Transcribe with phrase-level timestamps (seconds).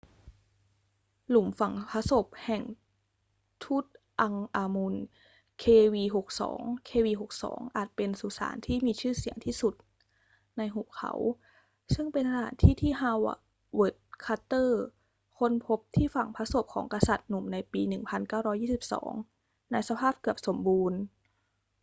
[1.29, 2.63] หลุมฝังพระศพแห่ง
[3.63, 3.85] ทุต
[4.21, 4.95] อังค์อามุน
[5.63, 6.41] kv62
[6.87, 7.43] kv62
[7.75, 9.73] อาจเป็นสุสานที่มีชื่อเสียงที่สุด
[10.57, 11.11] ในหุบเขา
[11.93, 14.83] ซึ่งเป็นสถานที่ที่ ฮาเวิร์ด คาร์เตอร์
[15.37, 17.81] ค้นพบที่ฝังพระศพของกษัตริย์หนุ่มในปี
[18.55, 20.99] 1922 ในสภาพเกือบสมบูรณ์